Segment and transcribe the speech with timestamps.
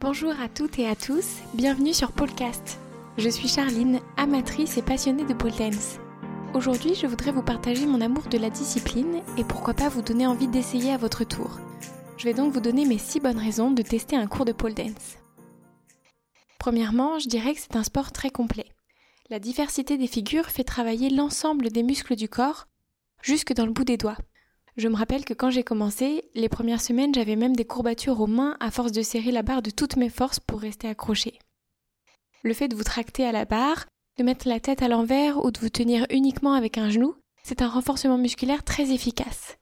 [0.00, 2.78] Bonjour à toutes et à tous, bienvenue sur Polecast.
[3.16, 5.98] Je suis Charline, amatrice et passionnée de pole dance.
[6.54, 10.24] Aujourd'hui, je voudrais vous partager mon amour de la discipline et pourquoi pas vous donner
[10.24, 11.58] envie d'essayer à votre tour.
[12.16, 14.74] Je vais donc vous donner mes 6 bonnes raisons de tester un cours de pole
[14.74, 15.18] dance.
[16.60, 18.66] Premièrement, je dirais que c'est un sport très complet.
[19.30, 22.68] La diversité des figures fait travailler l'ensemble des muscles du corps,
[23.20, 24.18] jusque dans le bout des doigts.
[24.78, 28.28] Je me rappelle que quand j'ai commencé, les premières semaines, j'avais même des courbatures aux
[28.28, 31.40] mains à force de serrer la barre de toutes mes forces pour rester accroché.
[32.44, 33.86] Le fait de vous tracter à la barre,
[34.18, 37.60] de mettre la tête à l'envers ou de vous tenir uniquement avec un genou, c'est
[37.60, 39.58] un renforcement musculaire très efficace.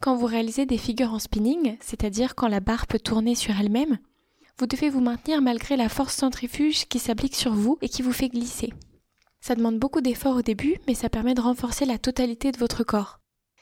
[0.00, 3.98] Quand vous réalisez des figures en spinning, c'est-à-dire quand la barre peut tourner sur elle-même,
[4.58, 8.12] vous devez vous maintenir malgré la force centrifuge qui s'applique sur vous et qui vous
[8.12, 8.72] fait glisser.
[9.40, 12.82] Ça demande beaucoup d'efforts au début, mais ça permet de renforcer la totalité de votre
[12.82, 13.17] corps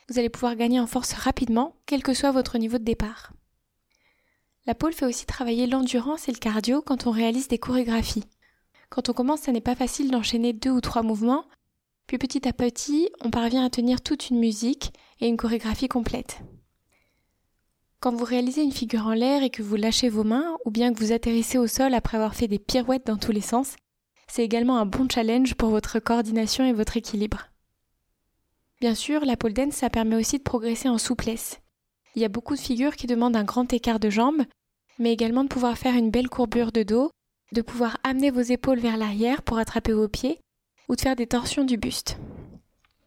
[0.08, 3.32] vous allez pouvoir gagner en force rapidement, quel que soit votre niveau de départ.
[4.66, 8.24] La pole fait aussi travailler l'endurance et le cardio quand on réalise des chorégraphies.
[8.88, 11.44] Quand on commence, ça n'est pas facile d'enchaîner deux ou trois mouvements,
[12.06, 16.38] puis petit à petit, on parvient à tenir toute une musique et une chorégraphie complète.
[17.98, 20.92] Quand vous réalisez une figure en l'air et que vous lâchez vos mains, ou bien
[20.92, 23.74] que vous atterrissez au sol après avoir fait des pirouettes dans tous les sens,
[24.28, 27.48] c'est également un bon challenge pour votre coordination et votre équilibre.
[28.80, 31.60] Bien sûr, la pole dance, ça permet aussi de progresser en souplesse.
[32.14, 34.42] Il y a beaucoup de figures qui demandent un grand écart de jambes,
[34.98, 37.10] mais également de pouvoir faire une belle courbure de dos,
[37.52, 40.40] de pouvoir amener vos épaules vers l'arrière pour attraper vos pieds,
[40.88, 42.18] ou de faire des torsions du buste.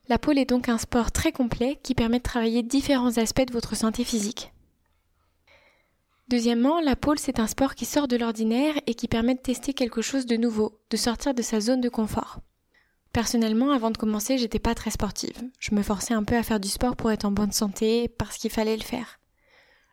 [0.08, 3.54] La pole est donc un sport très complet qui permet de travailler différents aspects de
[3.54, 4.52] votre santé physique.
[6.30, 9.74] Deuxièmement, la pole c'est un sport qui sort de l'ordinaire et qui permet de tester
[9.74, 12.40] quelque chose de nouveau, de sortir de sa zone de confort.
[13.12, 15.42] Personnellement, avant de commencer, j'étais pas très sportive.
[15.60, 18.38] Je me forçais un peu à faire du sport pour être en bonne santé, parce
[18.38, 19.20] qu'il fallait le faire.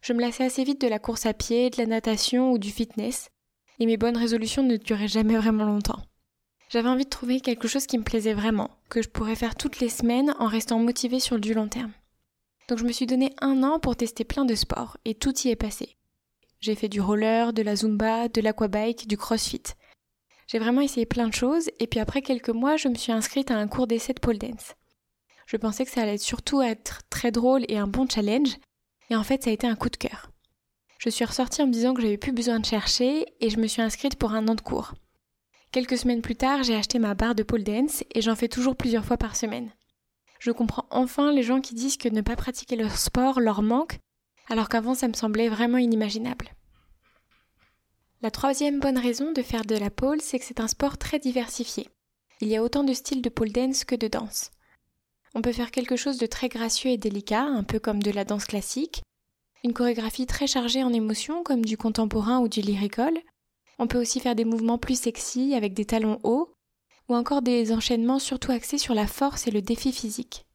[0.02, 2.70] Je me lassais assez vite de la course à pied, de la natation ou du
[2.70, 3.30] fitness,
[3.78, 6.02] et mes bonnes résolutions ne duraient jamais vraiment longtemps.
[6.68, 9.80] J'avais envie de trouver quelque chose qui me plaisait vraiment, que je pourrais faire toutes
[9.80, 11.92] les semaines en restant motivée sur du long terme.
[12.68, 15.48] Donc je me suis donné un an pour tester plein de sports, et tout y
[15.48, 15.96] est passé.
[16.60, 19.62] J'ai fait du roller, de la zumba, de l'aquabike, du crossfit.
[20.46, 23.50] J'ai vraiment essayé plein de choses et puis après quelques mois, je me suis inscrite
[23.50, 24.74] à un cours d'essai de pole dance.
[25.46, 28.56] Je pensais que ça allait surtout être très drôle et un bon challenge
[29.10, 30.30] et en fait ça a été un coup de cœur.
[30.98, 33.66] Je suis ressortie en me disant que j'avais plus besoin de chercher et je me
[33.66, 34.94] suis inscrite pour un an de cours.
[35.72, 38.76] Quelques semaines plus tard, j'ai acheté ma barre de pole dance et j'en fais toujours
[38.76, 39.72] plusieurs fois par semaine.
[40.38, 43.98] Je comprends enfin les gens qui disent que ne pas pratiquer leur sport leur manque,
[44.48, 46.50] alors qu'avant ça me semblait vraiment inimaginable.
[48.22, 51.18] La troisième bonne raison de faire de la pole, c'est que c'est un sport très
[51.18, 51.88] diversifié.
[52.40, 54.50] Il y a autant de styles de pole dance que de danse.
[55.34, 58.24] On peut faire quelque chose de très gracieux et délicat, un peu comme de la
[58.24, 59.02] danse classique,
[59.64, 63.12] une chorégraphie très chargée en émotions comme du contemporain ou du lyrical.
[63.78, 66.54] On peut aussi faire des mouvements plus sexy avec des talons hauts,
[67.10, 70.46] ou encore des enchaînements surtout axés sur la force et le défi physique.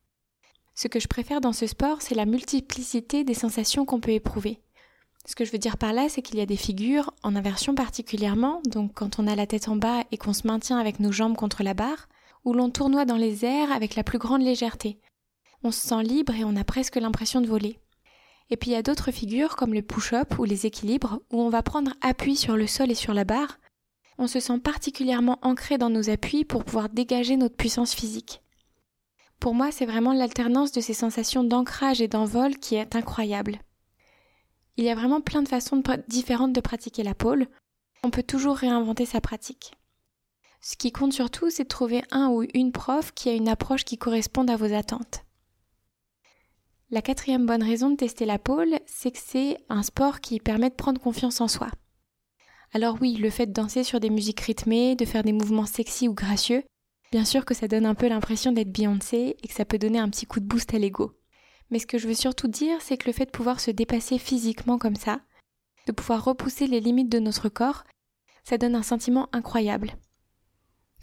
[0.73, 4.59] Ce que je préfère dans ce sport, c'est la multiplicité des sensations qu'on peut éprouver.
[5.25, 7.75] Ce que je veux dire par là, c'est qu'il y a des figures, en inversion
[7.75, 11.11] particulièrement, donc quand on a la tête en bas et qu'on se maintient avec nos
[11.11, 12.07] jambes contre la barre,
[12.43, 14.99] où l'on tournoie dans les airs avec la plus grande légèreté.
[15.63, 17.79] On se sent libre et on a presque l'impression de voler.
[18.49, 21.49] Et puis il y a d'autres figures comme le push-up ou les équilibres où on
[21.49, 23.59] va prendre appui sur le sol et sur la barre.
[24.17, 28.41] On se sent particulièrement ancré dans nos appuis pour pouvoir dégager notre puissance physique.
[29.39, 33.59] Pour moi, c'est vraiment l'alternance de ces sensations d'ancrage et d'envol qui est incroyable.
[34.81, 37.45] Il y a vraiment plein de façons différentes de pratiquer la pole.
[38.03, 39.73] On peut toujours réinventer sa pratique.
[40.59, 43.85] Ce qui compte surtout, c'est de trouver un ou une prof qui a une approche
[43.85, 45.23] qui corresponde à vos attentes.
[46.89, 50.71] La quatrième bonne raison de tester la pole, c'est que c'est un sport qui permet
[50.71, 51.69] de prendre confiance en soi.
[52.73, 56.07] Alors oui, le fait de danser sur des musiques rythmées, de faire des mouvements sexy
[56.07, 56.63] ou gracieux,
[57.11, 59.99] bien sûr que ça donne un peu l'impression d'être Beyoncé et que ça peut donner
[59.99, 61.20] un petit coup de boost à l'ego.
[61.71, 64.17] Mais ce que je veux surtout dire, c'est que le fait de pouvoir se dépasser
[64.17, 65.21] physiquement comme ça,
[65.87, 67.85] de pouvoir repousser les limites de notre corps,
[68.43, 69.93] ça donne un sentiment incroyable.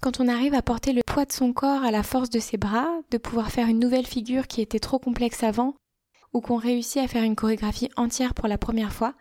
[0.00, 2.56] Quand on arrive à porter le poids de son corps à la force de ses
[2.56, 5.75] bras, de pouvoir faire une nouvelle figure qui était trop complexe avant,
[6.32, 9.15] ou qu'on réussit à faire une chorégraphie entière pour la première fois,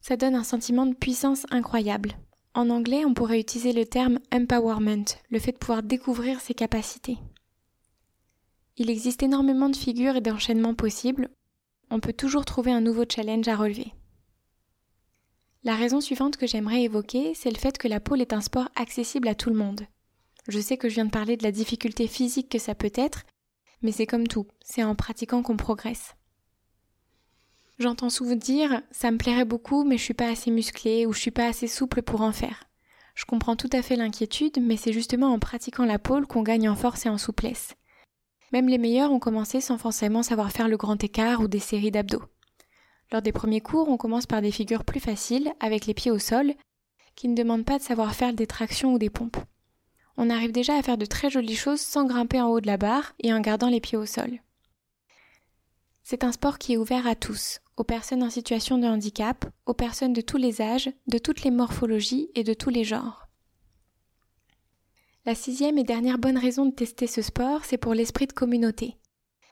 [0.00, 2.12] ça donne un sentiment de puissance incroyable.
[2.54, 7.18] En anglais, on pourrait utiliser le terme empowerment, le fait de pouvoir découvrir ses capacités.
[8.76, 11.28] Il existe énormément de figures et d'enchaînements possibles.
[11.90, 13.92] On peut toujours trouver un nouveau challenge à relever.
[15.64, 18.68] La raison suivante que j'aimerais évoquer, c'est le fait que la pole est un sport
[18.74, 19.82] accessible à tout le monde.
[20.48, 23.22] Je sais que je viens de parler de la difficulté physique que ça peut être,
[23.82, 26.16] mais c'est comme tout, c'est en pratiquant qu'on progresse.
[27.78, 31.20] J'entends souvent dire ça me plairait beaucoup mais je suis pas assez musclé ou je
[31.20, 32.64] suis pas assez souple pour en faire.
[33.14, 36.68] Je comprends tout à fait l'inquiétude, mais c'est justement en pratiquant la pole qu'on gagne
[36.68, 37.74] en force et en souplesse.
[38.52, 41.90] Même les meilleurs ont commencé sans forcément savoir faire le grand écart ou des séries
[41.90, 42.22] d'abdos.
[43.10, 46.18] Lors des premiers cours, on commence par des figures plus faciles, avec les pieds au
[46.18, 46.54] sol,
[47.14, 49.38] qui ne demandent pas de savoir faire des tractions ou des pompes.
[50.16, 52.76] On arrive déjà à faire de très jolies choses sans grimper en haut de la
[52.76, 54.40] barre et en gardant les pieds au sol.
[56.02, 59.74] C'est un sport qui est ouvert à tous, aux personnes en situation de handicap, aux
[59.74, 63.28] personnes de tous les âges, de toutes les morphologies et de tous les genres.
[65.24, 68.96] La sixième et dernière bonne raison de tester ce sport, c'est pour l'esprit de communauté.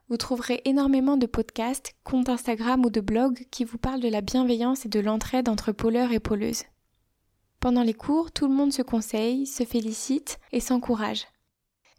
[0.08, 4.20] Vous trouverez énormément de podcasts, comptes Instagram ou de blogs qui vous parlent de la
[4.20, 6.64] bienveillance et de l'entraide entre pôleurs et pôleuses.
[7.60, 11.28] Pendant les cours, tout le monde se conseille, se félicite et s'encourage.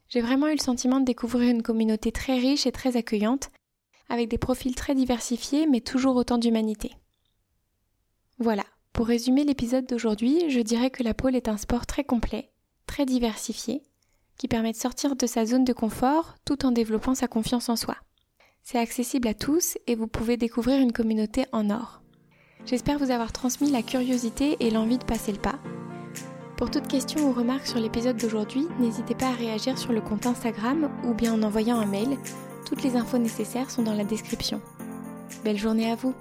[0.09, 3.51] J'ai vraiment eu le sentiment de découvrir une communauté très riche et très accueillante,
[4.09, 6.91] avec des profils très diversifiés mais toujours autant d'humanité.
[8.37, 12.50] Voilà, pour résumer l'épisode d'aujourd'hui, je dirais que la pole est un sport très complet,
[12.91, 13.83] très diversifié,
[14.37, 17.77] qui permet de sortir de sa zone de confort tout en développant sa confiance en
[17.77, 17.95] soi.
[18.63, 22.01] C'est accessible à tous et vous pouvez découvrir une communauté en or.
[22.65, 25.57] J'espère vous avoir transmis la curiosité et l'envie de passer le pas.
[26.57, 30.25] Pour toute question ou remarque sur l'épisode d'aujourd'hui, n'hésitez pas à réagir sur le compte
[30.25, 32.17] Instagram ou bien en envoyant un mail
[32.65, 34.61] toutes les infos nécessaires sont dans la description.
[35.45, 36.13] Belle journée à vous